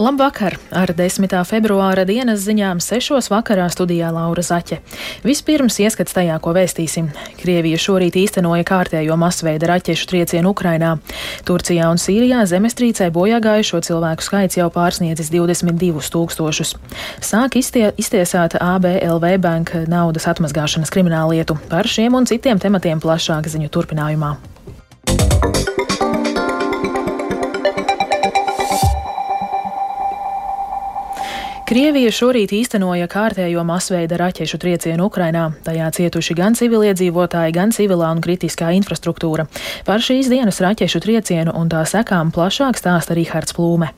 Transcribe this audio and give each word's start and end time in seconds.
Labvakar! 0.00 0.54
Ar 0.72 0.88
10. 0.96 1.28
februāra 1.44 2.06
dienas 2.08 2.40
ziņām 2.46 2.78
6. 2.80 3.26
vakarā 3.28 3.66
studijā 3.68 4.08
Laura 4.08 4.40
Zaķe. 4.40 4.78
Vispirms 5.20 5.74
ieskats 5.84 6.14
tajā, 6.16 6.38
ko 6.40 6.54
vēstīsim. 6.56 7.10
Krievija 7.36 7.76
šorīt 7.76 8.14
īstenoja 8.16 8.64
kārtējo 8.64 9.18
masveida 9.20 9.68
raķešu 9.68 10.08
triecienu 10.08 10.54
Ukrainā. 10.54 10.94
Turcijā 11.44 11.90
un 11.92 12.00
Sīrijā 12.00 12.46
zemestrīcē 12.48 13.10
bojā 13.12 13.42
gājušo 13.44 13.82
cilvēku 13.90 14.24
skaits 14.24 14.56
jau 14.56 14.70
pārsniedzis 14.72 15.28
22 15.34 16.08
tūkstošus. 16.14 16.78
Sāk 17.20 17.58
iztie, 17.60 17.90
iztiesāt 18.00 18.56
ABLV 18.56 19.34
banka 19.44 19.82
naudas 19.84 20.24
atmazgāšanas 20.32 20.94
krimināllietu. 20.96 21.58
Par 21.68 21.84
šiem 21.84 22.16
un 22.16 22.30
citiem 22.30 22.56
tematiem 22.56 23.04
plašāk 23.04 23.52
ziņu 23.52 23.68
turpinājumā. 23.68 24.32
Krievija 31.70 32.10
šorīt 32.10 32.50
īstenoja 32.50 33.06
kārtējo 33.06 33.62
masveida 33.62 34.16
raķešu 34.18 34.58
triecienu 34.58 35.04
Ukrainā. 35.06 35.44
Tajā 35.62 35.92
cietuši 35.94 36.34
gan 36.34 36.56
civiliedzīvotāji, 36.58 37.54
gan 37.54 37.70
civilā 37.70 38.08
un 38.10 38.18
kritiskā 38.24 38.72
infrastruktūra. 38.74 39.44
Par 39.86 40.02
šīs 40.02 40.26
dienas 40.32 40.58
raķešu 40.58 40.98
triecienu 41.04 41.54
un 41.54 41.70
tā 41.70 41.84
sekām 41.86 42.34
plašāk 42.34 42.74
stāsta 42.74 43.14
Rihards 43.14 43.54
Plūme. 43.54 43.92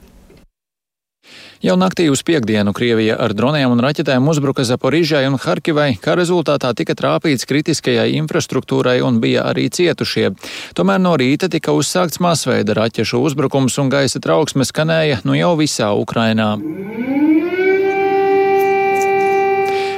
Jau 1.64 1.78
naktī 1.80 2.10
uz 2.12 2.20
piekdienu 2.26 2.74
Krievija 2.76 3.16
ar 3.16 3.32
droniem 3.32 3.72
un 3.72 3.80
raķetēm 3.80 4.28
uzbruka 4.28 4.66
Zaporižai 4.68 5.24
un 5.30 5.40
Harkivai, 5.40 5.94
kā 5.96 6.12
rezultātā 6.18 6.74
tika 6.76 6.92
trāpīts 6.98 7.48
kritiskajai 7.48 8.10
infrastruktūrai 8.18 8.98
un 9.00 9.22
bija 9.24 9.46
arī 9.48 9.70
cietušie. 9.72 10.34
Tomēr 10.76 11.00
no 11.00 11.16
rīta 11.16 11.48
tika 11.48 11.72
uzsākts 11.72 12.20
masveida 12.20 12.76
raķešu 12.76 13.24
uzbrukums 13.30 13.80
un 13.80 13.88
gaisa 13.94 14.20
trauksme 14.20 14.68
skanēja 14.68 15.22
nu 15.24 15.40
jau 15.40 15.54
visā 15.62 15.94
Ukrainā. 15.96 16.58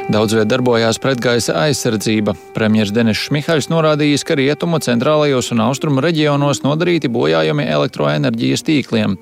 Daudz 0.04 0.34
viet 0.36 0.50
darbojās 0.50 0.98
pretgaisa 1.00 1.54
aizsardzība. 1.62 2.34
Premjerministrs 2.52 2.92
Denis 2.92 3.20
Šmihāļs 3.24 3.70
norādījis, 3.72 4.24
ka 4.28 4.34
rietumu, 4.36 4.76
centrālajos 4.84 5.46
un 5.54 5.62
austrumu 5.64 6.02
reģionos 6.04 6.60
nodarīti 6.60 7.08
bojājumi 7.08 7.64
elektroenerģijas 7.72 8.66
tīkliem. 8.66 9.14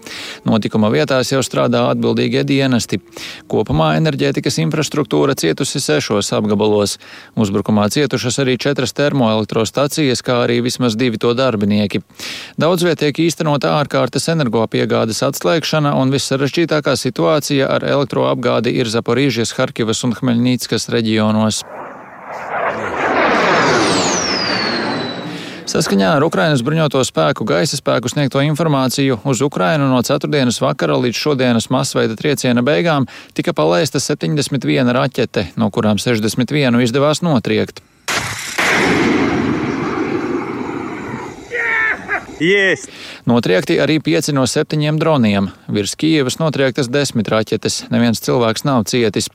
Notikuma 0.49 0.91
vietās 0.91 1.31
jau 1.31 1.39
strādā 1.47 1.85
atbildīgie 1.93 2.43
dienesti. 2.49 2.99
Kopumā 3.47 3.93
enerģētikas 4.01 4.59
infrastruktūra 4.65 5.37
cietusi 5.39 5.79
sešos 5.79 6.33
apgabalos. 6.35 6.97
Uzbrukumā 7.39 7.87
cietušas 7.95 8.41
arī 8.43 8.59
četras 8.59 8.91
termoelektrostacijas, 8.99 10.25
kā 10.27 10.41
arī 10.49 10.59
vismaz 10.67 10.99
divi 10.99 11.23
to 11.23 11.31
darbinieki. 11.39 12.03
Daudz 12.59 12.83
viet 12.89 12.99
tiek 13.05 13.23
īstenota 13.23 13.77
ārkārtas 13.79 14.27
energopiegādes 14.35 15.23
atslēgšana, 15.31 15.95
un 15.95 16.11
vissarežģītākā 16.11 16.99
situācija 16.99 17.71
ar 17.71 17.87
elektroapgādi 17.87 18.75
ir 18.83 18.91
Zaporīžies, 18.91 19.55
Harkivas 19.61 20.03
un 20.03 20.19
Hmeļnīckas 20.19 20.72
Donetskas 20.73 20.89
reģionos. 20.89 21.59
Saskaņā 25.69 26.15
ar 26.17 26.25
Ukrainas 26.25 26.63
bruņoto 26.65 27.03
spēku 27.05 27.45
gaisa 27.45 27.77
spēku 27.77 28.09
sniegto 28.09 28.41
informāciju 28.41 29.19
uz 29.29 29.43
Ukrainu 29.45 29.91
no 29.91 30.01
ceturtdienas 30.01 30.61
vakara 30.65 30.97
līdz 30.97 31.21
šodienas 31.21 31.69
masveida 31.73 32.17
trieciena 32.17 32.65
beigām 32.65 33.05
tika 33.37 33.53
palaista 33.53 34.01
71 34.01 34.93
raķete, 34.97 35.51
no 35.61 35.69
kurām 35.69 36.01
61 36.01 36.81
izdevās 36.89 37.21
notriekt. 37.21 37.85
Yes. 42.42 42.88
Notriekti 43.26 43.78
arī 43.82 43.98
pieci 44.04 44.34
no 44.36 44.46
septiņiem 44.48 45.00
droniem. 45.02 45.50
Virs 45.68 45.96
Kijavas 46.00 46.40
notriektas 46.40 46.90
desmit 46.92 47.30
raķetes. 47.32 47.88
Neviens 47.94 48.22
cilvēks 48.24 48.66
nav 48.68 48.86
cietis. 48.90 49.30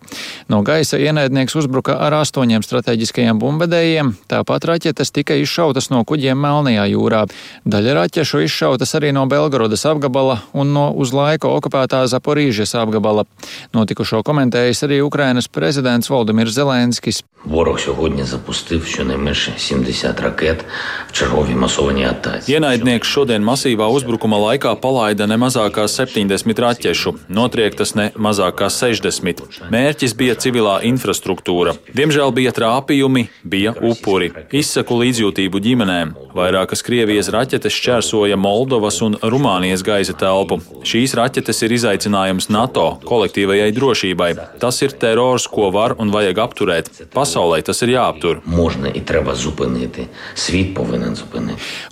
No 0.48 0.62
gaisa 0.66 1.00
ienaidnieks 1.00 1.56
uzbruka 1.58 1.96
ar 1.98 2.16
astoņiem 2.20 2.64
strateģiskajiem 2.64 3.40
bumbvedējiem. 3.42 4.14
Tāpat 4.30 4.68
raķetes 4.70 5.12
tika 5.14 5.36
izšautas 5.40 5.90
no 5.92 6.04
kuģiem 6.08 6.38
Melnajā 6.38 6.86
jūrā. 6.92 7.24
Daļa 7.68 7.98
raķešu 8.00 8.44
izšautas 8.46 8.94
arī 8.98 9.12
no 9.16 9.26
Belgorodas 9.30 9.84
apgabala 9.88 10.40
un 10.52 10.72
no 10.76 10.88
uz 10.94 11.12
laiku 11.16 11.50
okupētā 11.52 12.04
Zaporīžas 12.10 12.76
apgabala. 12.78 13.26
Notikušo 13.74 14.22
komentējis 14.26 14.86
arī 14.86 15.02
Ukrainas 15.04 15.48
prezidents 15.48 16.10
Valdemirs 16.10 16.54
Zelenskis. 16.56 17.22
Ворог 17.44 17.80
сьогодні 17.80 18.24
запустив 18.24 18.86
щонайменше 18.86 19.52
70 19.56 20.20
ракет 20.20 20.64
в 21.08 21.12
черговій 21.12 21.54
масованій 21.54 22.04
атаці. 22.04 22.52
pretinieks 22.97 23.13
šodien 23.13 23.43
masīvā 23.45 23.87
uzbrukuma 23.93 24.37
laikā 24.41 24.73
palaida 24.81 25.27
ne 25.27 25.37
mazāk 25.37 25.75
kā 25.75 25.85
70 25.85 26.57
raķešu, 26.57 27.13
notriektas 27.29 27.93
ne 27.95 28.11
mazāk 28.15 28.57
kā 28.57 28.69
60. 28.69 29.69
Mērķis 29.69 30.15
bija 30.17 30.35
civilā 30.35 30.81
infrastruktūra. 30.83 31.75
Diemžēl 31.93 32.31
bija 32.33 32.51
trāpījumi, 32.51 33.27
bija 33.43 33.73
upuri. 33.77 34.31
Izsaku 34.51 34.97
līdzjūtību 35.01 35.61
ģimenēm. 35.61 36.13
Vairākas 36.37 36.81
Krievijas 36.85 37.29
raķetes 37.33 37.73
šķērsoja 37.73 38.37
Moldovas 38.37 39.01
un 39.05 39.17
Rumānijas 39.21 39.83
gaisa 39.85 40.13
telpu. 40.17 40.59
Šīs 40.81 41.13
raķetes 41.17 41.61
ir 41.65 41.77
izaicinājums 41.77 42.49
NATO 42.49 42.97
kolektīvajai 43.05 43.69
drošībai. 43.77 44.31
Tas 44.61 44.81
ir 44.81 44.95
terrors, 44.97 45.47
ko 45.49 45.69
var 45.73 45.97
un 46.01 46.13
vajag 46.13 46.41
apturēt. 46.47 46.91
Pasaulē 47.13 47.61
tas 47.65 47.81
ir 47.85 47.93
jāaptur. 47.93 48.41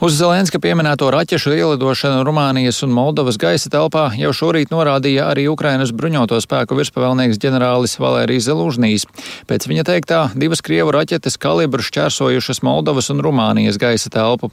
Uz 0.06 0.18
Zelenska 0.18 0.62
piemēra 0.62 0.85
pieminēto 0.86 1.08
raķešu 1.10 1.50
ielidošanu 1.58 2.22
Rumānijas 2.28 2.84
un 2.86 2.92
Moldovas 2.94 3.40
gaisa 3.42 3.72
telpā 3.74 4.04
jau 4.20 4.30
šorīt 4.38 4.70
norādīja 4.70 5.24
arī 5.32 5.48
Ukrainas 5.50 5.90
bruņoto 5.90 6.38
spēku 6.44 6.78
virspavēlnieks 6.78 7.40
ģenerālis 7.42 7.96
Valērijas 7.98 8.46
Zelūžnīs. 8.46 9.08
Pēc 9.50 9.66
viņa 9.66 9.86
teiktā, 9.88 10.20
divas 10.38 10.62
Krievu 10.62 10.94
raķetes 10.94 11.40
kalibru 11.42 11.82
šķērsojušas 11.82 12.62
Moldovas 12.62 13.10
un 13.10 13.24
Rumānijas 13.26 13.80
gaisa 13.82 14.12
telpu. 14.14 14.52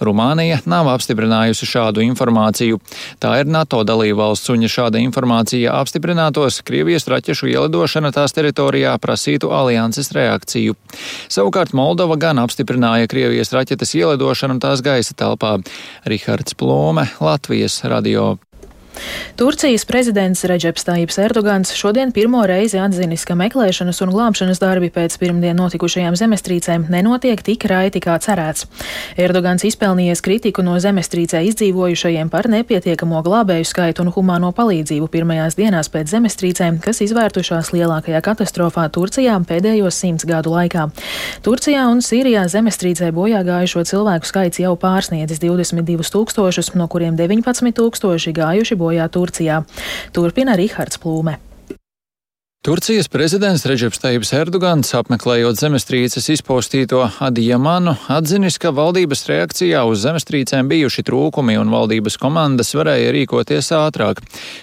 Rumānija 0.00 0.62
nav 0.64 0.88
apstiprinājusi 0.94 1.68
šādu 1.68 2.00
informāciju. 2.06 2.80
Tā 3.20 3.34
ir 3.42 3.52
NATO 3.52 3.82
dalībvalsts, 3.84 4.54
un 4.56 4.64
ja 4.64 4.72
šāda 4.72 5.04
informācija 5.04 5.76
apstiprinātos, 5.82 6.62
Krievijas 6.64 7.10
raķešu 7.12 7.50
ielidošana 7.52 8.14
tās 8.16 8.32
teritorijā 8.32 8.96
prasītu 9.04 9.52
alianses 9.52 10.14
reakciju. 10.16 10.78
Savukārt 11.28 11.76
Moldova 11.76 12.16
gan 12.16 12.40
apstiprināja 12.40 13.12
Krievijas 13.12 13.52
raķetes 13.52 13.92
ielidošanu 14.00 14.62
tās 14.64 14.80
gaisa 14.80 15.12
telpā. 15.12 15.58
Rihards 16.04 16.54
Plome, 16.54 17.06
Latvijas 17.20 17.84
radio. 17.84 18.36
Turcijas 19.34 19.82
prezidents 19.82 20.44
Reģeps 20.46 20.84
Tājips 20.86 21.16
Erdogans 21.18 21.72
šodien 21.74 22.12
pirmo 22.14 22.44
reizi 22.46 22.78
atzinis, 22.78 23.24
ka 23.26 23.34
meklēšanas 23.34 23.98
un 24.04 24.12
glābšanas 24.14 24.60
darbi 24.62 24.92
pēc 24.94 25.16
pirmdien 25.18 25.58
notikušajām 25.58 26.14
zemestrīcēm 26.20 26.84
nenotiek 26.92 27.42
tik 27.42 27.66
raiti 27.66 27.98
kā 28.04 28.14
cerēts. 28.22 28.68
Erdogans 29.18 29.66
izpelnījies 29.66 30.22
kritiku 30.22 30.62
no 30.62 30.76
zemestrīcē 30.78 31.42
izdzīvojušajiem 31.48 32.30
par 32.30 32.46
nepietiekamo 32.52 33.24
glābēju 33.26 33.66
skaitu 33.66 34.04
un 34.04 34.12
humāno 34.14 34.52
palīdzību 34.54 35.10
pirmajās 35.10 35.58
dienās 35.58 35.90
pēc 35.90 36.14
zemestrīcēm, 36.14 36.78
kas 36.84 37.02
izvērtušās 37.02 37.72
lielākajā 37.74 38.22
katastrofā 38.22 38.86
Turcijā 38.94 39.34
pēdējos 39.50 39.98
simts 39.98 40.28
gadu 40.30 40.54
laikā. 40.54 40.86
Turcijā 41.42 41.88
un 41.90 42.04
Sīrijā 42.06 42.46
zemestrīcē 42.54 43.10
bojā 43.18 43.42
gājušo 43.50 43.82
cilvēku 43.90 44.30
skaits 44.30 44.62
jau 44.62 44.76
pārsniedzis 44.78 45.42
22 45.42 46.14
tūkstošus, 46.14 46.70
no 46.78 46.86
kuriem 46.86 47.18
19 47.18 47.74
tūkstoši 47.74 48.36
gājuši 48.38 48.78
bojā 48.78 48.83
Turcijā. 49.08 49.62
Turpina 50.12 50.56
Rihards 50.60 51.00
Plūme. 51.02 51.53
Turcijas 52.64 53.10
prezidents 53.12 53.66
Reģeps 53.68 54.00
Taips 54.00 54.30
Erdogans, 54.32 54.88
apmeklējot 54.96 55.58
zemestrīces 55.60 56.30
izpostīto 56.32 57.02
Adijamanu, 57.20 57.92
atzinis, 58.08 58.54
ka 58.56 58.70
valdības 58.72 59.26
reakcijā 59.28 59.82
uz 59.84 60.00
zemestrīcēm 60.06 60.70
bijuši 60.70 61.04
trūkumi 61.04 61.58
un 61.60 61.68
valdības 61.68 62.16
komandas 62.22 62.72
varēja 62.72 63.10
rīkoties 63.12 63.68
ātrāk. 63.76 64.22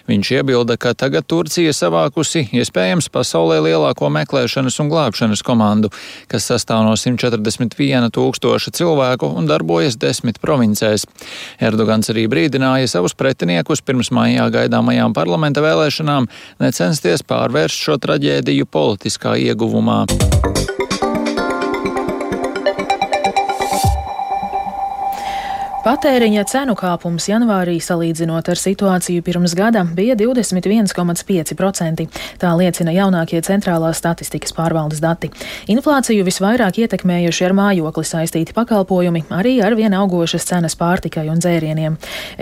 Viņš 0.09 0.31
iebilda, 0.33 0.80
ka 0.81 0.95
tagad 0.98 1.27
Turcija 1.30 1.75
savākusi 1.77 2.48
iespējams 2.63 3.12
pasaulē 3.13 3.59
lielāko 3.68 4.09
meklēšanas 4.18 4.80
un 4.81 4.89
glābšanas 4.89 5.45
komandu, 5.45 5.94
kas 6.25 6.50
sastāv 6.50 6.81
no 6.88 6.98
141 6.98 8.09
tūkstoša 8.18 8.74
cilvēku 8.81 9.30
un 9.30 9.45
darbojas 9.45 10.00
desmit 10.01 10.42
provincēs. 10.42 11.06
Erdogans 11.62 12.09
arī 12.09 12.25
brīdināja 12.33 12.89
savus 12.98 13.13
pretiniekus 13.13 13.86
pirms 13.86 14.09
maijā 14.09 14.50
gaidāmajām 14.57 15.13
parlamenta 15.13 15.62
vēlēšanām 15.62 16.31
necensties 16.65 17.21
pārvērst 17.30 17.90
šo 17.90 17.90
šo 17.91 17.99
traģēdiju 17.99 18.69
politiskā 18.71 19.35
ieguvumā. 19.35 20.05
Patēriņa 25.81 26.44
cenu 26.45 26.75
kāpums 26.78 27.25
janvārī 27.25 27.80
salīdzinot 27.81 28.51
ar 28.54 28.60
situāciju 28.62 29.24
pirms 29.25 29.56
gada 29.57 29.81
bija 29.98 30.13
21,5%. 30.13 32.04
Tā 32.38 32.50
liecina 32.60 32.94
jaunākie 32.94 33.39
centrālās 33.42 33.98
statistikas 33.98 34.54
pārvaldes 34.54 35.01
dati. 35.01 35.31
Inflāciju 35.74 36.28
visvairāk 36.28 36.78
ietekmējuši 36.83 37.48
ar 37.48 37.56
mājokli 37.57 38.04
saistīti 38.06 38.54
pakalpojumi, 38.54 39.24
arī 39.33 39.56
ar 39.66 39.74
vien 39.80 39.95
augošas 39.98 40.45
cenas 40.51 40.78
pārtikai 40.78 41.24
un 41.33 41.42
dzērieniem. 41.42 41.95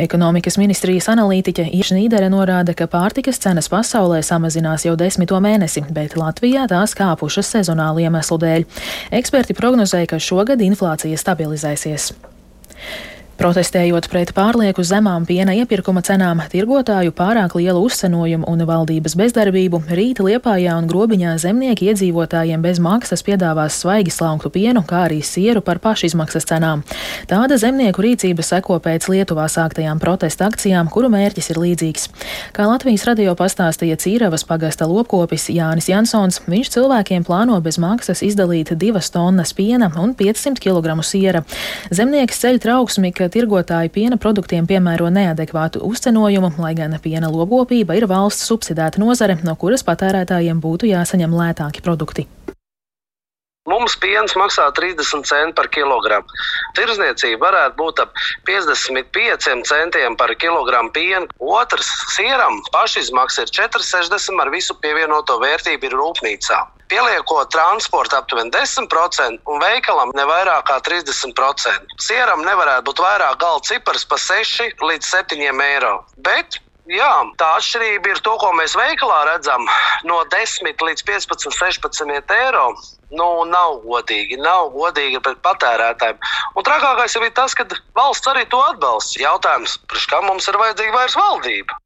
Ekonomikas 0.04 0.60
ministrijas 0.60 1.08
analītiķe 1.14 1.70
Irša 1.80 1.96
Nīdere 1.96 2.28
norāda, 2.34 2.76
ka 2.76 2.90
pārtikas 2.92 3.40
cenas 3.40 3.72
pasaulē 3.72 4.20
samazinās 4.20 4.84
jau 4.84 4.98
desmito 5.00 5.40
mēnesi, 5.40 5.86
bet 5.96 6.18
Latvijā 6.20 6.68
tās 6.68 6.92
kāpušas 6.92 7.54
sezonālu 7.56 8.04
iemeslu 8.04 8.36
dēļ. 8.44 8.68
Eksperti 9.22 9.56
prognozēja, 9.56 10.12
ka 10.12 10.20
šogad 10.20 10.60
inflācija 10.68 11.16
stabilizēsies. 11.24 12.12
Protestējot 13.40 14.10
pret 14.12 14.34
pārlieku 14.36 14.84
zemām 14.84 15.24
piena 15.24 15.54
iepirkuma 15.56 16.02
cenām, 16.04 16.42
tirgotāju 16.52 17.14
pārāk 17.16 17.54
lielu 17.56 17.80
uzcenojumu 17.88 18.44
un 18.52 18.64
valdības 18.68 19.14
bezdarbību, 19.16 19.80
rīta 19.96 20.26
Liepājā 20.28 20.74
un 20.76 20.90
Grobiņā 20.92 21.38
zemnieki 21.40 21.88
iedzīvotājiem 21.88 22.60
bez 22.60 22.82
maksas 22.84 23.24
piedāvās 23.24 23.78
svaigi 23.80 24.12
slauktu 24.12 24.52
pienu, 24.52 24.84
kā 24.84 25.06
arī 25.06 25.22
sieru 25.24 25.62
par 25.64 25.80
pašizmaksas 25.80 26.50
cenām. 26.50 26.84
Tāda 27.32 27.56
zemnieku 27.62 28.04
rīcība 28.04 28.44
seko 28.44 28.76
pēc 28.84 29.08
Lietuvā 29.08 29.48
sāktajām 29.48 30.04
protesta 30.04 30.50
akcijām, 30.52 30.92
kuru 30.92 31.08
mērķis 31.16 31.50
ir 31.54 31.62
līdzīgs. 31.64 32.10
Kā 32.52 32.68
Latvijas 32.68 33.08
radio 33.08 33.38
pastāstīja 33.40 34.02
Cīravas 34.04 34.44
pagasta 34.52 34.90
lopkopis 34.92 35.48
Jānis 35.56 35.88
Jansons, 35.88 36.42
viņš 36.44 36.74
cilvēkiem 36.76 37.24
plāno 37.24 37.56
bez 37.64 37.80
maksas 37.80 38.20
izdalīt 38.20 38.76
divas 38.76 39.14
tonnas 39.16 39.56
piena 39.56 39.94
un 39.96 40.12
500 40.20 40.60
kg 40.60 41.00
siera. 41.08 41.46
Zemnieks 41.88 42.44
ceļ 42.44 42.64
trauksmi, 42.68 43.16
ka 43.16 43.29
tirgotāji 43.34 43.92
piena 43.94 44.18
produktiem 44.18 44.68
piemēro 44.70 45.10
neadekvātu 45.14 45.84
uzcenojumu, 45.88 46.54
lai 46.58 46.74
gan 46.78 46.98
piena 47.04 47.32
logopība 47.32 47.98
ir 47.98 48.08
valsts 48.10 48.50
subsidēta 48.50 49.02
nozare, 49.02 49.40
no 49.44 49.56
kuras 49.56 49.86
patērētājiem 49.88 50.62
būtu 50.62 50.92
jāsaņem 50.92 51.36
lētāki 51.42 51.86
produkti. 51.86 52.28
Mums 53.68 53.94
piens 54.02 54.34
maksā 54.40 54.66
30 54.74 55.28
centi 55.30 55.54
par 55.58 55.68
kilogramu. 55.70 56.26
Tirzniecība 56.78 57.50
varētu 57.50 57.76
būt 57.78 58.02
ap 58.02 58.16
55 58.48 59.66
centiem 59.68 60.16
par 60.18 60.34
kilogramu 60.42 60.94
piena. 60.96 61.28
Otrs 61.38 61.90
sieram 62.16 62.62
pašizmaksa 62.74 63.46
ir 63.46 63.54
4,60 63.60 64.42
ar 64.42 64.50
visu 64.54 64.78
pievienoto 64.82 65.38
vērtību 65.44 65.90
ir 65.90 65.98
rūpnīcā. 66.00 66.60
Pieliekot 66.90 67.52
transportu 67.54 68.18
aptuveni 68.18 68.50
10% 68.56 69.44
un 69.46 69.62
veikalam 69.62 70.16
ne 70.18 70.26
vairāk 70.26 70.66
kā 70.72 70.80
30%. 70.88 71.94
Sieram 72.02 72.42
nevarētu 72.48 72.88
būt 72.88 73.04
vairāk 73.06 73.38
gala 73.44 73.62
cipars 73.70 74.08
pa 74.10 74.18
6 74.18 74.82
līdz 74.82 75.12
7 75.14 75.62
eiro. 75.68 75.94
Bet 76.18 76.58
Jā, 76.90 77.10
tā 77.38 77.48
atšķirība 77.60 78.10
ir 78.10 78.20
to, 78.26 78.32
ko 78.42 78.48
mēs 78.58 78.74
veikalā 78.74 79.20
redzam 79.28 79.68
no 80.10 80.24
10 80.34 80.82
līdz 80.88 81.04
15, 81.06 81.52
16 81.54 82.34
eiro. 82.34 82.64
Nu, 83.14 83.28
nav 83.50 83.84
godīgi, 83.84 84.40
nav 84.42 84.72
godīgi 84.74 85.22
pret 85.26 85.38
patērētājiem. 85.46 86.18
Un 86.58 86.66
trakākais 86.66 87.18
ir 87.20 87.28
tas, 87.38 87.54
ka 87.58 87.68
valsts 87.98 88.30
arī 88.34 88.48
to 88.50 88.62
atbalsta. 88.72 89.22
Jautājums, 89.22 89.78
kā 90.10 90.24
mums 90.26 90.50
ir 90.50 90.58
vajadzīga 90.62 90.98
vairs 90.98 91.18
valdība? 91.18 91.78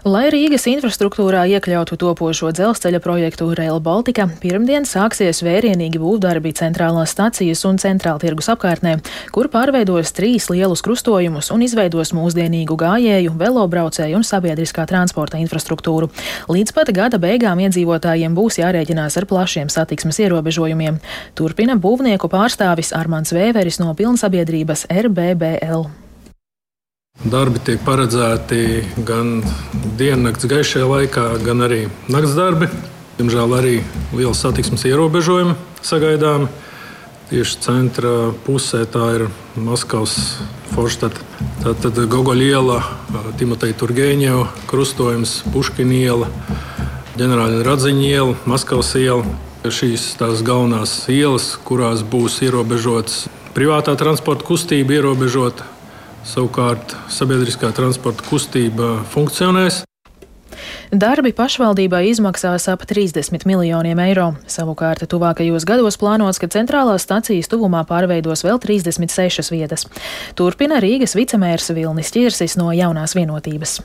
Lai 0.00 0.30
Rīgas 0.32 0.62
infrastruktūrā 0.64 1.42
iekļautu 1.58 1.98
topošo 2.00 2.48
dzelzceļa 2.56 3.02
projektu 3.04 3.50
Rail 3.52 3.82
Baltica, 3.84 4.24
pirmdien 4.40 4.86
sāksies 4.88 5.42
vērienīgi 5.44 6.00
būvdarbi 6.00 6.54
centrālās 6.56 7.12
stacijas 7.12 7.66
un 7.68 7.76
centrāla 7.76 8.16
tirgus 8.22 8.48
apkārtnē, 8.48 8.94
kur 9.36 9.50
pārveidos 9.52 10.14
trīs 10.16 10.48
lielus 10.48 10.80
krustojumus 10.88 11.52
un 11.52 11.68
izveidos 11.68 12.14
mūsdienīgu 12.16 12.80
gājēju, 12.80 13.36
velobraucēju 13.44 14.22
un 14.22 14.24
sabiedriskā 14.24 14.88
transporta 14.88 15.36
infrastruktūru. 15.44 16.08
Līdz 16.48 16.72
pat 16.80 16.96
gada 16.96 17.20
beigām 17.20 17.60
iedzīvotājiem 17.68 18.32
būs 18.32 18.62
jārēķinās 18.64 19.20
ar 19.20 19.28
plašiem 19.28 19.68
satiksmes 19.68 20.24
ierobežojumiem. 20.24 20.96
Turpina 21.36 21.76
būvnieku 21.76 22.32
pārstāvis 22.32 22.96
Armāns 22.96 23.36
Vēveris 23.36 23.84
no 23.84 23.92
pilnsabiedrības 23.92 24.88
RBBL. 24.88 25.90
Darbi 27.20 27.60
tiek 27.60 27.82
paredzēti 27.84 28.80
gan 29.04 29.42
diennakts 30.00 30.48
gaišajā 30.48 30.86
laikā, 30.88 31.24
gan 31.44 31.60
arī 31.66 31.84
nakts 32.08 32.32
darbi. 32.32 32.66
Diemžēl 33.18 33.52
arī 33.58 33.72
liela 34.16 34.32
satiksmes 34.32 34.86
ierobežojumi 34.88 35.52
sagaidāmi. 35.84 36.48
Tieši 37.28 37.58
centra 37.62 38.12
pusē 38.46 38.86
tā 38.88 39.04
ir 39.18 39.24
Maskavas 39.54 40.14
Forštata. 40.72 41.20
Tad 41.60 41.98
Gogoļa 42.10 42.46
iela, 42.48 42.78
Timoteja 43.38 43.76
Turgeņeva 43.78 44.46
krustojums, 44.70 45.42
Puškina 45.52 45.98
iela, 46.00 46.30
ģenerāla 47.20 47.60
Radziņa 47.68 48.06
iela, 48.08 48.38
Maskavas 48.48 48.94
iela. 48.96 49.28
Šīs 49.60 50.14
tās 50.16 50.40
galvenās 50.40 51.02
ielas, 51.12 51.52
kurās 51.68 52.00
būs 52.00 52.40
ierobežotas 52.48 53.26
privātā 53.52 53.92
transporta 54.00 54.48
kustība, 54.48 54.96
ierobežota 54.96 55.68
Savukārt 56.26 56.94
sabiedriskā 57.12 57.70
transporta 57.76 58.24
kustība 58.28 58.98
funkcionēs. 59.12 59.84
Darbi 60.90 61.30
pašvaldībai 61.36 62.02
izmaksās 62.10 62.66
ap 62.72 62.82
30 62.90 63.46
miljoniem 63.46 64.00
eiro. 64.02 64.32
Savukārt 64.50 65.06
tuvākajos 65.10 65.64
gados 65.68 65.96
plānots, 66.00 66.40
ka 66.42 66.50
centrālās 66.50 67.06
stacijas 67.06 67.48
tuvumā 67.52 67.84
pārveidos 67.86 68.42
vēl 68.42 68.58
36 68.62 69.52
vietas. 69.54 69.86
Turpina 70.34 70.82
Rīgas 70.82 71.14
vicemērs 71.14 71.70
Vilnis 71.76 72.10
Čirsis 72.12 72.58
no 72.58 72.74
jaunās 72.74 73.14
vienotības. 73.14 73.78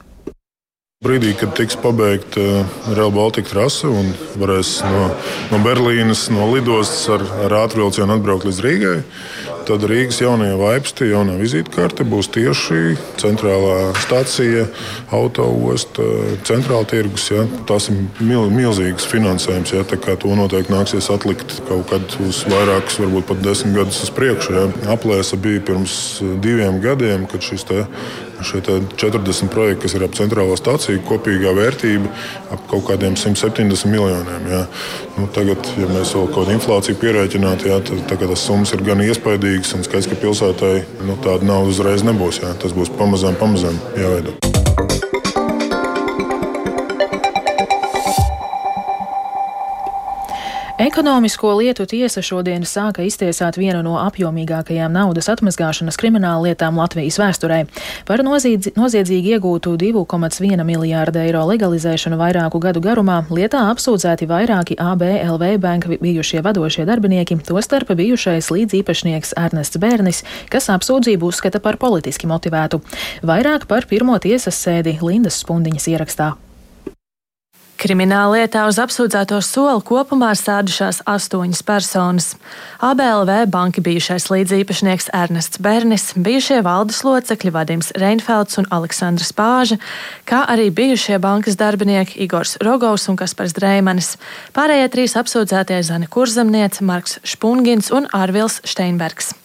Brīdī, 1.06 1.36
kad 1.38 1.52
tiks 1.54 1.76
pabeigta 1.78 2.42
uh, 2.42 2.76
Real 2.98 3.12
Baltica 3.14 3.52
trase 3.52 3.86
un 3.86 4.08
varēs 4.42 4.80
no, 4.88 5.10
no 5.52 5.60
Berlīnes, 5.62 6.24
no 6.34 6.48
lidostas 6.50 7.04
ar, 7.14 7.26
ar 7.46 7.56
ātrvilcienu 7.66 8.16
atbraukt 8.16 8.48
līdz 8.48 8.62
Rīgai, 8.66 8.96
Tad 9.66 9.82
Rīgas 9.90 10.20
jaunajā 10.22 10.58
vaipstī, 10.60 11.08
jaunā 11.10 11.40
vizītkarte 11.40 12.06
būs 12.06 12.28
tieši 12.36 12.96
centrālā 13.18 13.96
stācija, 14.04 14.68
autoosta, 15.16 16.06
centrāla 16.46 16.86
tirgus. 16.90 17.32
Ja. 17.34 17.48
Tas 17.66 17.90
ir 17.90 17.98
mil, 18.20 18.52
milzīgs 18.54 19.08
finansējums. 19.10 19.74
Ja. 19.74 19.86
To 20.22 20.36
noteikti 20.38 20.74
nāksies 20.74 21.10
atlikt 21.14 21.58
kaut 21.66 21.90
kad 21.90 22.14
uz 22.22 22.44
vairākus, 22.52 23.00
varbūt 23.02 23.30
pat 23.32 23.42
desmit 23.46 23.80
gadus 23.80 24.04
uz 24.06 24.14
priekšu. 24.14 24.54
Ja. 24.54 24.68
Aplēsa 24.94 25.40
bija 25.42 25.64
pirms 25.66 25.98
diviem 26.46 26.78
gadiem, 26.84 27.26
kad 27.32 27.42
šis 27.46 27.66
Šie 28.46 28.62
40 28.62 29.50
projekti, 29.54 29.82
kas 29.86 29.96
ir 29.98 30.06
ap 30.06 30.16
centrālo 30.18 30.56
stāciju, 30.60 31.02
kopīgā 31.08 31.54
vērtība 31.58 32.12
ap 32.54 32.66
kaut 32.72 32.88
kādiem 32.92 33.18
170 33.20 33.90
miljoniem. 33.92 34.50
Jā. 34.52 34.64
Nu, 35.18 35.30
tagad, 35.36 35.66
ja 35.80 35.90
mēs 35.90 36.14
vēl 36.16 36.28
kaut 36.30 36.46
kādu 36.46 36.58
inflāciju 36.60 37.00
pierēķinātu, 37.02 37.72
tad 38.10 38.26
tas 38.26 38.48
summas 38.48 38.76
ir 38.76 38.86
gan 38.86 39.04
iespaidīgas 39.06 39.76
un 39.78 39.88
skaidrs, 39.88 40.12
ka 40.12 40.20
pilsētai 40.24 40.76
nu, 41.08 41.18
tāda 41.26 41.48
nauda 41.48 41.74
uzreiz 41.74 42.06
nebūs. 42.06 42.44
Jā. 42.46 42.54
Tas 42.62 42.76
būs 42.78 42.94
pamazām, 43.00 43.40
pamazām 43.42 43.82
jāveido. 43.98 44.55
Ekonomisko 50.76 51.54
lietu 51.56 51.86
tiesa 51.88 52.20
šodien 52.20 52.66
sāka 52.68 53.06
iztiesāt 53.08 53.56
vienu 53.56 53.80
no 53.80 53.94
apjomīgākajām 54.02 54.92
naudas 54.92 55.30
atmazgāšanas 55.32 55.96
krimināla 55.96 56.50
lietām 56.50 56.76
Latvijas 56.76 57.16
vēsturē. 57.22 57.62
Par 58.04 58.24
noziedzi, 58.28 58.74
noziedzīgi 58.76 59.38
iegūtu 59.38 59.78
2,1 59.80 60.66
miljārdu 60.68 61.24
eiro 61.24 61.46
legalizēšanu 61.48 62.20
vairāku 62.20 62.60
gadu 62.60 62.84
garumā 62.84 63.22
lietā 63.32 63.64
apsūdzēti 63.72 64.28
vairāki 64.28 64.76
ABLV 64.76 65.48
banka 65.64 65.96
bijušie 65.96 66.44
vadošie 66.44 66.84
darbinieki, 66.92 67.40
tostarp 67.48 67.96
bijušais 67.96 68.52
līdzīpašnieks 68.52 69.38
Ernests 69.40 69.80
Bērnis, 69.80 70.26
kas 70.52 70.68
apsūdzību 70.76 71.32
uzskata 71.32 71.64
par 71.64 71.80
politiski 71.80 72.28
motivētu. 72.28 72.84
Vairāk 73.24 73.72
par 73.72 73.88
pirmo 73.88 74.20
tiesas 74.20 74.60
sēdi 74.60 75.00
Lindas 75.00 75.40
Spundiņas 75.40 75.94
ierakstā. 75.96 76.36
Krimināllietā 77.76 78.62
uz 78.70 78.78
apsūdzēto 78.80 79.42
soli 79.44 79.84
kopumā 79.84 80.30
stādušās 80.40 81.02
astoņas 81.12 81.62
personas. 81.68 82.28
ABLV 82.80 83.50
banka 83.52 83.84
bijušais 83.84 84.30
līdzīpašnieks 84.32 85.10
Ernests 85.12 85.60
Bernis, 85.60 86.08
bijušie 86.16 86.62
valdes 86.64 87.04
locekļi 87.04 87.52
Vadims 87.52 87.92
Reinfelds 88.00 88.62
un 88.62 88.70
Aleksandrs 88.72 89.36
Pāža, 89.36 89.78
kā 90.24 90.46
arī 90.56 90.70
bijušie 90.72 91.20
bankas 91.20 91.60
darbinieki 91.60 92.22
Igors 92.24 92.56
Rogovs 92.64 93.10
un 93.12 93.20
Kaspars 93.20 93.58
Dreimanis. 93.60 94.16
Pārējie 94.56 94.92
trīs 94.96 95.20
apsūdzētie 95.20 95.84
Zane 95.84 96.08
Kurzemniece, 96.08 96.80
Marks 96.80 97.20
Špungins 97.28 97.92
un 97.92 98.08
Ārvils 98.16 98.62
Steinbergs. 98.64 99.36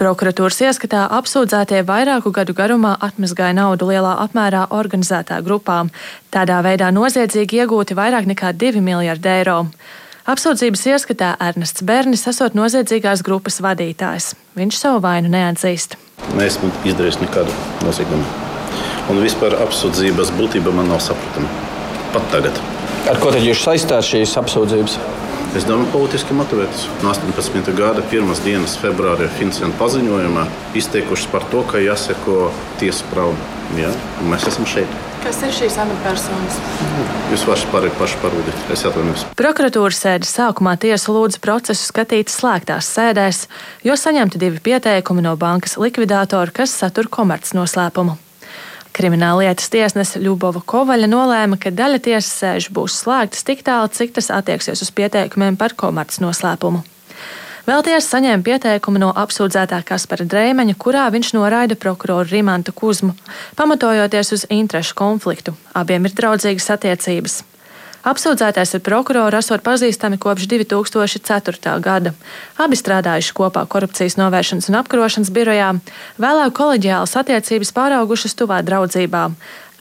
Prokuratūras 0.00 0.56
ieskatā 0.64 1.02
apsūdzētie 1.12 1.82
vairāku 1.84 2.30
gadu 2.32 2.54
garumā 2.56 2.94
atmazgāja 3.04 3.52
naudu 3.58 3.90
lielā 3.90 4.14
apmērā 4.22 4.62
organizētā 4.72 5.42
grupām. 5.44 5.90
Tādā 6.32 6.62
veidā 6.64 6.88
noziedzīgi 6.96 7.60
iegūti 7.60 7.98
vairāk 7.98 8.30
nekā 8.30 8.54
2 8.62 8.80
miljardi 8.80 9.28
eiro. 9.28 9.58
Apsūdzības 10.24 10.86
ieskatā 10.94 11.34
Ernests 11.44 11.84
Bernis 11.84 12.24
esot 12.32 12.56
noziedzīgās 12.56 13.20
grupas 13.26 13.60
vadītājs. 13.60 14.32
Viņš 14.56 14.80
savu 14.80 15.04
vainu 15.04 15.28
neatzīst. 15.36 15.98
Neesmu 16.38 16.72
izdarījis 16.88 17.20
nekādu 17.20 17.52
noziegumu. 17.84 18.24
Un 19.12 19.20
vispār 19.20 19.58
apsūdzības 19.66 20.32
būtība 20.40 20.72
man 20.72 20.88
nav 20.94 21.04
saprotama. 21.04 21.52
Pat 22.14 22.24
tagad. 22.32 22.56
Ar 23.10 23.20
ko 23.20 23.36
tad 23.36 23.44
jūs 23.44 23.66
saistāt 23.68 24.08
šīs 24.08 24.32
apsūdzības? 24.40 24.96
Es 25.50 25.64
domāju, 25.66 25.88
politiski 25.90 26.34
motivētas. 26.38 26.84
No 27.02 27.10
18. 27.10 27.72
gada 27.74 28.04
1. 28.06 28.28
dienas 28.44 28.76
februāra 28.78 29.26
Finsena 29.34 29.74
paziņojumā 29.80 30.44
izteikušas 30.78 31.26
par 31.32 31.42
to, 31.50 31.64
ka 31.66 31.80
jāseko 31.82 32.52
tiesu 32.78 33.08
prāvam. 33.10 33.34
Ja? 33.74 33.90
Mēs 34.30 34.46
esam 34.46 34.68
šeit. 34.70 34.94
Kas 35.24 35.42
ir 35.42 35.50
šīs 35.56 35.80
amatpersonas? 35.82 36.60
Jūs 37.34 37.42
paši, 37.50 37.66
par, 37.74 37.88
paši 37.98 38.22
parūdiet. 38.22 38.62
Es 38.70 38.86
atvainojos. 38.86 39.26
Prokuratūras 39.42 39.98
sēdes 40.06 40.30
sākumā 40.38 40.78
tiesa 40.86 41.10
lūdza 41.18 41.42
procesu 41.42 41.82
skatīt 41.90 42.30
slēgtās 42.30 42.94
sēdēs, 42.94 43.44
jo 43.82 43.98
saņemti 43.98 44.38
divi 44.38 44.62
pieteikumi 44.70 45.26
no 45.26 45.34
bankas 45.34 45.74
likvidātora, 45.82 46.54
kas 46.62 46.78
satur 46.78 47.10
komercnoslēpumu. 47.10 48.20
Krimināllietas 48.96 49.70
tiesnese 49.70 50.20
Ļubova 50.22 50.62
Kovaļa 50.66 51.08
nolēma, 51.10 51.58
ka 51.60 51.70
daļa 51.70 52.00
tiesas 52.02 52.32
sēžu 52.40 52.72
būs 52.74 52.96
slēgtas 53.04 53.46
tik 53.46 53.62
tālu, 53.66 53.90
cik 53.92 54.16
tas 54.16 54.30
attieksies 54.34 54.82
uz 54.82 54.90
pieteikumiem 54.94 55.58
par 55.60 55.76
komercnoslēpumu. 55.78 56.82
Vēl 57.68 57.84
tiesa 57.86 58.16
saņēma 58.16 58.42
pieteikumu 58.42 58.98
no 58.98 59.10
apsūdzētā 59.20 59.82
Kaspara 59.86 60.24
Dreimeņa, 60.26 60.74
kurā 60.80 61.04
viņš 61.14 61.34
noraida 61.36 61.76
prokuroru 61.78 62.26
Rimantu 62.32 62.74
Kuzmu, 62.74 63.14
pamatojoties 63.58 64.34
uz 64.34 64.46
interešu 64.50 64.96
konfliktu. 64.98 65.54
Abiem 65.76 66.08
ir 66.08 66.16
draudzīgas 66.16 66.70
attiecības. 66.74 67.42
Apsūdzētais 68.00 68.70
ar 68.78 68.80
prokuroru 68.80 69.36
esot 69.36 69.60
pazīstami 69.60 70.16
kopš 70.20 70.46
2004. 70.48 71.74
gada. 71.84 72.14
Abi 72.56 72.78
strādājuši 72.80 73.34
kopā 73.36 73.66
korupcijas 73.68 74.16
novēršanas 74.16 74.70
un 74.72 74.78
apkarošanas 74.80 75.32
birojā, 75.36 75.74
vēlāk 76.16 76.54
koleģiālas 76.56 77.12
attiecības 77.20 77.74
pāraugušas 77.76 78.38
tuvā 78.40 78.62
draudzībā. 78.64 79.26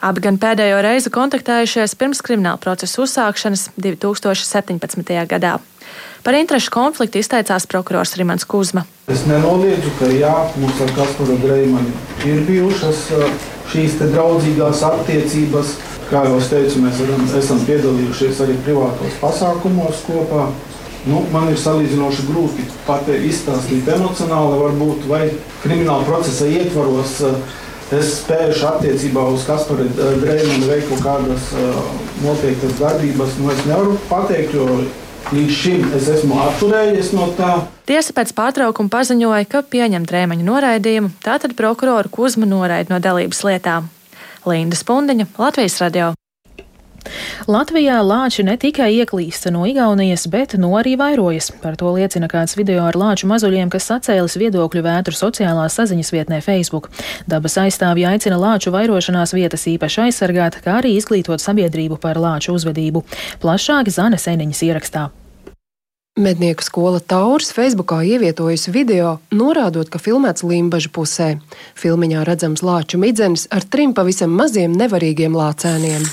Abi 0.04 0.24
gan 0.24 0.40
pēdējo 0.40 0.84
reizi 0.84 1.12
kontaktējušies 1.16 1.96
pirms 2.00 2.20
krimināla 2.24 2.60
procesa 2.60 3.02
uzsākšanas 3.04 3.70
2017. 3.80 5.16
gadā. 5.28 5.58
Par 6.24 6.36
interešu 6.36 6.72
konfliktu 6.76 7.22
izteicās 7.24 7.66
prokurors 7.72 8.18
Rimans 8.20 8.44
Kuzma. 8.44 8.84
Es 9.08 9.24
nenoliedzu, 9.28 9.92
ka 10.00 10.12
jā, 10.12 10.36
mums 10.60 10.82
ar 10.84 10.92
Kasparu 10.98 11.40
Dreimanu 11.40 11.96
ir 12.28 12.44
bijušas 12.48 13.06
šīs 13.72 13.96
draudzīgās 14.02 14.84
attiecības. 14.88 15.78
Kā 16.10 16.24
jau 16.26 16.40
es 16.42 16.48
teicu, 16.50 16.80
mēs 16.82 16.98
varam, 17.04 17.26
esam 17.38 17.60
piedalījušies 17.68 18.40
arī 18.42 18.56
privātos 18.66 19.18
pasākumos 19.22 20.00
kopā. 20.08 20.48
Nu, 21.06 21.22
man 21.32 21.52
ir 21.52 21.60
salīdzinoši 21.62 22.26
grūti 22.28 22.66
pat 22.88 23.06
izstāstīt 23.14 23.88
emocionāli, 23.94 24.58
varbūt, 24.64 25.06
vai 25.08 25.28
krimināla 25.62 26.08
procesa 26.08 26.50
ietvaros 26.50 27.20
es 27.94 28.10
spējuši 28.20 28.66
attiecībā 28.72 29.22
uz 29.34 29.46
Kasparu 29.48 29.86
Dreimanu 29.96 30.68
veikt 30.70 30.90
kaut 30.90 31.06
kādas 31.06 31.52
noteiktas 32.24 32.76
darbības. 32.82 33.38
Nu, 33.38 33.54
es 33.54 33.62
nevaru 33.70 33.96
pateikt, 34.10 34.58
jo 34.58 34.66
līdz 35.30 35.56
šim 35.62 35.86
es 35.98 36.10
esmu 36.18 36.42
atturējies 36.48 37.14
no 37.14 37.30
tā. 37.38 37.52
Tiesa 37.90 38.18
pēc 38.18 38.34
pārtraukuma 38.38 38.90
paziņoja, 38.98 39.46
ka 39.50 39.62
pieņem 39.62 40.10
drēmaņu 40.10 40.50
noraidījumu, 40.50 41.14
tātad 41.26 41.54
prokuroru 41.58 42.10
Kuzma 42.18 42.50
noraida 42.50 42.96
no 42.96 43.02
dalības 43.02 43.46
lietām. 43.46 43.94
Linda 44.46 44.76
Spundiņa, 44.76 45.26
Latvijas 45.38 45.78
radio. 45.82 46.14
Latvijā 47.50 48.00
lāči 48.04 48.44
ne 48.46 48.56
tikai 48.60 48.90
ieklīsta 49.00 49.52
no 49.56 49.64
Igaunijas, 49.68 50.28
bet 50.30 50.54
no 50.60 50.72
arī 50.78 50.96
vairojas. 51.00 51.50
Par 51.64 51.78
to 51.80 51.92
liecina 51.96 52.28
kāds 52.32 52.58
video 52.60 52.84
ar 52.86 52.98
lāču 53.00 53.30
mazuļiem, 53.32 53.72
kas 53.74 53.88
sacēlis 53.90 54.38
viedokļu 54.40 54.84
vētru 54.86 55.16
sociālās 55.16 55.80
saziņas 55.80 56.14
vietnē 56.16 56.42
Facebook. 56.46 56.92
Dabas 57.28 57.58
aizstāvji 57.64 58.08
aicina 58.12 58.38
lāču 58.40 58.74
vairošanās 58.76 59.34
vietas 59.38 59.66
īpaši 59.72 60.06
aizsargāt, 60.10 60.60
kā 60.66 60.80
arī 60.82 60.96
izglītot 61.00 61.42
sabiedrību 61.42 61.98
par 62.02 62.20
lāču 62.20 62.54
uzvedību. 62.60 63.06
Plašāk 63.42 63.90
Zane 63.96 64.22
Seniņas 64.22 64.68
ierakstā. 64.70 65.10
Mednieku 66.20 66.66
skola 66.68 67.00
Taurs 67.00 67.54
Facebookā 67.56 68.02
ievietojusi 68.04 68.74
video, 68.76 69.14
norādot, 69.32 69.88
ka 69.88 70.02
filmēts 70.04 70.44
Limbaģa 70.44 70.90
pusē. 70.92 71.28
Filmiņā 71.80 72.26
redzams 72.28 72.60
lāču 72.60 73.00
midzenis 73.00 73.46
ar 73.56 73.64
trim 73.64 73.94
pavisam 73.96 74.34
maziem 74.36 74.76
nevarīgiem 74.76 75.38
lācēniem. 75.40 76.04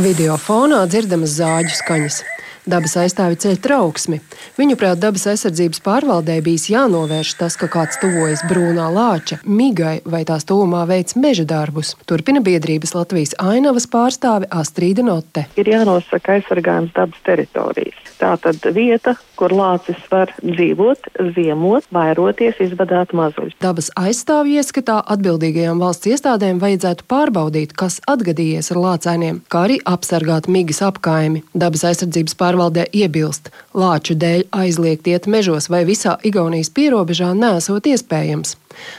Video 0.00 0.40
fonā 0.40 0.86
dzirdamas 0.88 1.36
zāģu 1.36 1.76
skaņas. 1.82 2.22
Dabas 2.70 2.92
aizstāvi 3.00 3.38
ceļ 3.42 3.56
trauksmi. 3.64 4.20
Viņuprāt, 4.54 5.00
dabas 5.02 5.24
aizsardzības 5.32 5.80
pārvaldē 5.82 6.36
bijis 6.44 6.68
jānovērš 6.70 7.32
tas, 7.40 7.56
ka 7.58 7.66
kāds 7.72 7.98
tuvojas 7.98 8.44
brūnā 8.46 8.84
lāča, 8.94 9.40
migai 9.42 9.96
vai 10.06 10.22
tās 10.28 10.46
tuvumā 10.46 10.84
veids 10.86 11.16
meža 11.18 11.46
darbus. 11.50 11.96
Turpina 12.06 12.42
biedrības 12.44 12.94
Latvijas 12.94 13.34
ainavas 13.42 13.88
pārstāve 13.90 14.46
Astrīda 14.54 15.02
Note. 15.02 15.48
Ir 15.58 15.72
jānosaka 15.72 16.36
aizsargājums 16.36 16.94
dabas 16.94 17.26
teritorijas. 17.26 17.98
Tā 18.20 18.34
tad 18.36 18.60
vieta, 18.76 19.14
kur 19.40 19.50
lācis 19.56 19.98
var 20.12 20.30
dzīvot, 20.44 21.08
ziemot, 21.34 21.86
vairoties, 21.90 22.58
izvadāt 22.60 23.14
mazuļus. 23.16 23.56
Dabas 23.64 23.88
aizstāvju 23.96 24.60
ieskatā 24.60 24.98
atbildīgajām 25.14 25.80
valsts 25.80 26.10
iestādēm 26.12 26.60
vajadzētu 26.60 27.08
pārbaudīt, 27.08 27.72
kas 27.72 27.98
atgadījies 28.10 28.70
ar 28.74 28.82
lācēniem, 28.84 29.40
kā 29.48 29.64
arī 29.66 29.80
apsargāt 29.88 30.50
migas 30.52 30.82
apkaimi. 30.84 31.42
Dabas 31.56 31.86
aizsardzības 31.88 32.36
pārvaldē 32.36 32.59
iebilst, 32.68 33.48
lāču 33.72 34.14
dēļ 34.14 34.48
aizliegt 34.52 35.06
iet 35.08 35.26
mežos 35.26 35.70
vai 35.72 35.84
visā 35.88 36.18
Igaunijas 36.22 36.68
pierobežā 36.76 37.32
nesot 37.34 37.86
iespējams. 37.86 38.56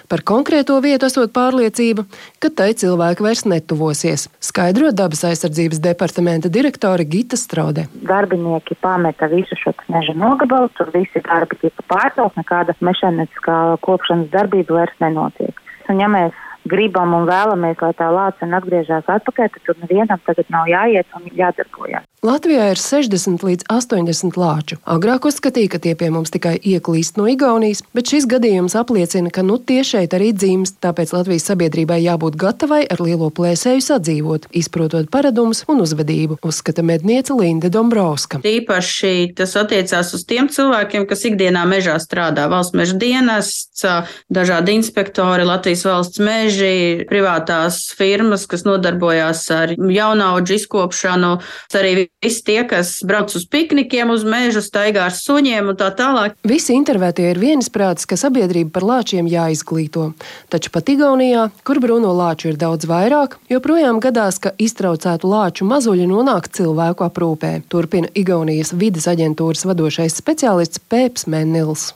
Par 0.10 0.22
konkrēto 0.26 0.80
vietu 0.82 1.06
esot 1.06 1.32
pārliecība, 1.34 2.06
ka 2.42 2.50
tai 2.50 2.74
cilvēki 2.74 3.24
vairs 3.24 3.46
netuvosies, 3.46 4.28
skaidro 4.44 4.92
dabas 4.92 5.24
aizsardzības 5.30 5.80
departamenta 5.80 6.50
direktore 6.50 7.06
Gita 7.06 7.38
Strode. 7.38 7.88
Darbinieki 7.94 8.76
pameta 8.82 9.30
visu 9.32 9.58
šo 9.62 9.74
meža 9.94 10.14
nogabalu, 10.18 10.70
tur 10.78 10.92
visi 10.94 11.22
darbi 11.26 11.58
tika 11.62 11.86
pārcelt, 11.88 12.38
nekāda 12.40 12.76
mešaniskā 12.82 13.78
kopšanas 13.86 14.32
darbība 14.34 14.82
vairs 14.82 15.04
nenotiek. 15.04 15.62
Un, 15.90 16.00
ja 16.02 16.08
mēs 16.12 16.36
gribam 16.70 17.14
un 17.18 17.28
vēlamies, 17.30 17.80
lai 17.82 17.94
tā 17.98 18.12
lācena 18.14 18.60
atgriežas 18.62 19.10
atpakaļ, 19.10 19.50
tad 19.54 19.66
tur 19.66 19.80
nevienam 19.82 20.22
tagad 20.28 20.50
nav 20.54 20.70
jāiet 20.70 21.18
un 21.18 21.30
jādarbojas. 21.36 22.06
Latvijā 22.22 22.68
ir 22.70 22.78
60 22.78 23.42
līdz 23.42 23.64
80 23.66 24.36
lāču. 24.38 24.76
Agrāk 24.86 25.24
uzskatīja, 25.26 25.72
ka 25.74 25.80
tie 25.82 25.96
pie 25.98 26.12
mums 26.14 26.30
tikai 26.30 26.52
ieklīst 26.54 27.16
no 27.18 27.24
Igaunijas, 27.26 27.80
bet 27.98 28.12
šis 28.14 28.28
gadījums 28.30 28.76
apliecina, 28.78 29.32
ka 29.34 29.42
nu 29.42 29.56
tie 29.58 29.80
šeit 29.82 30.14
arī 30.14 30.28
dzimst. 30.30 30.76
Tāpēc 30.86 31.16
Latvijas 31.16 31.48
sabiedrībai 31.50 31.98
jābūt 32.04 32.38
gatavai 32.38 32.84
ar 32.86 33.02
lielo 33.02 33.32
plēsēju 33.34 33.82
sadzīvot, 33.88 34.46
izprotot 34.54 35.10
paradumus 35.10 35.64
un 35.66 35.82
uzvedību, 35.82 36.38
uzskata 36.46 36.86
medniece 36.86 37.34
Linda 37.34 37.74
Dombrovska. 37.74 38.44
Īpaši 38.46 39.34
tas 39.42 39.58
attiecās 39.58 40.14
uz 40.14 40.22
tiem 40.30 40.52
cilvēkiem, 40.54 41.10
kas 41.10 41.26
ikdienā 41.26 41.66
mežā 41.74 41.98
strādā. 42.06 42.46
Valsts 42.54 42.78
meža 42.78 43.02
dienests, 43.02 43.82
dažādi 44.30 44.78
inspektori, 44.78 45.50
Latvijas 45.50 45.88
valsts 45.90 46.22
meži, 46.22 47.02
privātās 47.10 47.88
firmas, 47.98 48.46
kas 48.46 48.70
nodarbojās 48.70 49.44
ar 49.58 49.74
jaunauģu 49.74 50.62
izkopšanu, 50.62 51.36
arī 51.82 52.11
visi 52.22 52.44
tie, 52.46 52.62
kas 52.68 53.02
brauc 53.08 53.34
uz 53.36 53.46
piknikiem 53.50 54.12
uz 54.14 54.24
mežu, 54.24 54.62
staigā 54.62 55.08
ar 55.10 55.16
suņiem 55.16 55.72
un 55.74 55.78
tā 55.78 55.90
tālāk. 55.98 56.36
Visi 56.48 56.76
intervētie 56.78 57.32
ir 57.32 57.40
viensprātis, 57.42 58.06
ka 58.06 58.18
sabiedrība 58.20 58.72
par 58.78 58.86
lāčiem 58.86 59.30
jāizglīto. 59.30 60.12
Taču 60.54 60.72
pat 60.74 60.90
Igaunijā, 60.94 61.50
kur 61.66 61.82
brūno 61.82 62.14
lāču 62.14 62.52
ir 62.52 62.60
daudz 62.62 62.86
vairāk, 62.90 63.40
joprojām 63.50 64.02
gadās, 64.04 64.38
ka 64.42 64.54
iztraucētu 64.62 65.32
lāču 65.32 65.66
mazuļi 65.66 66.06
nonāk 66.12 66.52
cilvēku 66.54 67.08
aprūpē. 67.08 67.64
Turpina 67.72 68.12
Igaunijas 68.14 68.76
vidas 68.78 69.10
aģentūras 69.12 69.66
vadošais 69.66 70.22
speciālists 70.22 70.84
Pēps 70.92 71.28
Menils. 71.28 71.92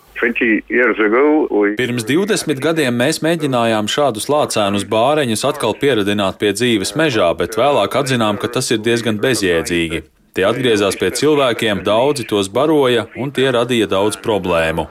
Pirms 1.75 2.05
20 2.07 2.61
gadiem 2.63 2.95
mēs 2.95 3.19
mēģinājām 3.19 3.89
šādus 3.91 4.29
lācēnus 4.31 4.87
bāreņus 4.87 5.43
atkal 5.51 5.75
pieradināt 5.75 6.39
pie 6.39 6.55
dzīves 6.55 6.95
mežā, 6.95 7.33
bet 7.35 7.59
vēlāk 7.59 7.99
atzinām, 7.99 8.39
ka 8.39 8.47
tas 8.47 8.71
ir 8.71 8.79
diezgan 8.79 9.19
bezjēdzīgi. 9.19 10.05
Tie 10.35 10.43
atgriezās 10.43 10.97
pie 10.99 11.13
cilvēkiem, 11.15 11.79
daudzi 11.87 12.25
tos 12.27 12.49
baroja, 12.51 13.05
un 13.15 13.29
tie 13.31 13.45
radīja 13.55 13.85
daudz 13.87 14.17
problēmu. 14.19 14.83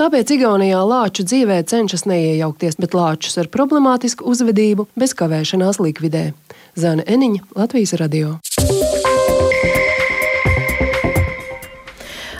Tāpēc 0.00 0.32
Igaunijā 0.38 0.78
lāču 0.88 1.26
dzīvē 1.28 1.58
cenšas 1.68 2.06
neiejaukties, 2.08 2.78
bet 2.80 2.96
lāčus 2.96 3.36
ar 3.42 3.50
problemātisku 3.52 4.24
uzvedību 4.32 4.88
bez 4.96 5.12
kavēšanās 5.20 5.82
likvidē. 5.84 6.24
Zana 6.80 7.04
Eniņa, 7.04 7.44
Latvijas 7.60 7.92
radio. 8.00 8.38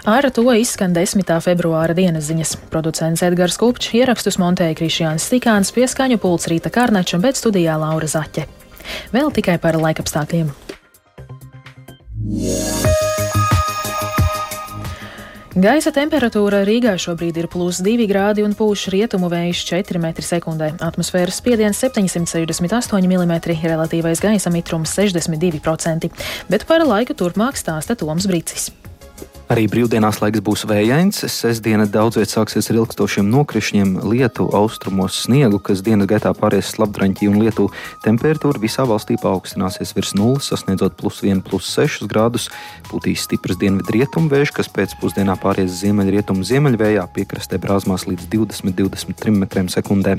Ar 0.09 0.33
to 0.33 0.49
izskan 0.57 0.97
10. 0.97 1.29
februāra 1.45 1.93
dienas 1.93 2.25
ziņas. 2.33 2.57
Producents 2.73 3.21
Edgars 3.21 3.61
Kupčs 3.61 3.93
ierakstus 4.01 4.41
montēja 4.41 4.81
Krišjāns 4.81 5.29
Stikāns, 5.29 5.77
pieskaņu 5.77 6.17
pults 6.25 6.49
Rīta 6.49 6.73
Kārnača, 6.73 7.21
bet 7.21 7.37
studijā 7.37 7.77
Laura 7.77 8.09
Zaķe. 8.09 8.49
Vēl 9.13 9.29
tikai 9.37 9.61
par 9.61 9.77
laikapstākļiem. 9.77 10.72
Gaisa 15.53 15.91
temperatūra 15.93 16.63
Rīgā 16.65 16.95
šobrīd 16.97 17.37
ir 17.43 17.47
plus 17.53 17.83
2 17.85 18.07
grādi 18.09 18.41
un 18.47 18.55
pūš 18.57 18.87
rietumu 18.95 19.29
vējš 19.29 19.61
4 19.69 20.01
m2. 20.01 20.71
Atmosfēras 20.81 21.43
spiediens 21.43 21.83
768 21.83 23.05
mm, 23.05 23.35
relatīvais 23.61 24.23
gaisa 24.25 24.55
mitrums 24.55 24.97
62%, 24.97 26.09
bet 26.49 26.65
par 26.71 26.87
laiku 26.89 27.19
turpmāk 27.19 27.61
stāsta 27.61 27.99
Toms 28.01 28.31
Brīcis. 28.31 28.71
Arī 29.53 29.67
brīvdienās 29.69 30.23
laiks 30.23 30.41
būs 30.41 30.63
vējains. 30.65 31.19
Sestdiena 31.29 31.85
daudz 31.85 32.17
vietā 32.17 32.39
sāksies 32.39 32.71
ar 32.73 32.79
ilgstošiem 32.79 33.27
nokrišņiem, 33.29 33.91
lietu, 34.09 34.47
austrumos 34.57 35.19
sniegu, 35.27 35.59
kas 35.61 35.83
dienas 35.85 36.09
gaitā 36.09 36.31
pāries 36.33 36.71
slapdraņķī 36.73 37.29
un 37.29 37.37
lietu. 37.43 37.67
Temperatūra 38.01 38.63
visā 38.63 38.87
valstī 38.89 39.19
paaugstināsies 39.21 39.93
virs 39.93 40.15
nulles, 40.17 40.49
sasniedzot 40.49 40.97
plus 40.97 41.21
1, 41.21 41.43
plus 41.45 41.69
6 41.69 42.09
grādus. 42.09 42.47
Pūtīs 42.89 43.27
stiprs 43.27 43.59
dienvidu 43.61 43.93
rietumu 43.93 44.33
vējš, 44.33 44.55
kas 44.57 44.73
pēcpusdienā 44.73 45.37
pāries 45.43 45.77
ziemeļrietumu 45.83 46.49
ziemeļvējā, 46.49 47.05
piekrastē 47.13 47.61
brāzmās 47.61 48.09
līdz 48.09 48.31
20-23 48.33 49.37
m2. 49.37 50.17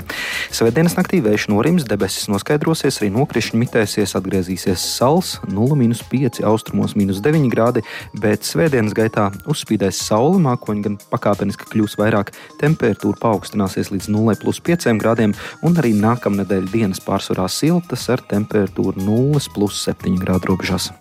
Svētdienas 0.54 0.94
naktī 1.00 1.18
vējš 1.26 1.48
norims, 1.50 1.88
debesis 1.90 2.30
noskaidrosies, 2.30 3.02
arī 3.02 3.10
nokrišņi 3.18 3.64
mitēsies, 3.64 4.14
atgriezīsies 4.14 4.86
sals 4.94 5.40
0,5 5.50 6.46
austrumos, 6.46 6.94
minus 6.94 7.18
9 7.26 7.50
grādi, 7.50 7.82
bet 8.14 8.46
svētdienas 8.46 8.94
gaitā 8.94 9.23
laikā 9.24 9.50
uzspīdēs 9.50 10.00
saule, 10.08 10.40
mākoņi 10.42 10.84
gan 10.84 10.98
pakāpeniski 11.12 11.68
kļūs 11.70 11.96
vairāk, 12.00 12.32
temperatūra 12.60 13.20
paaugstināsies 13.22 13.92
līdz 13.94 14.10
0,5 14.12 14.98
grādiem, 15.00 15.34
un 15.62 15.78
arī 15.80 15.94
nākamnedēļ 15.98 16.70
dienas 16.72 17.02
pārsvarā 17.04 17.48
siltas 17.48 18.08
ar 18.10 18.24
temperatūru 18.30 19.00
0,7 19.00 20.20
grādu 20.20 20.52
robežās. 20.52 20.92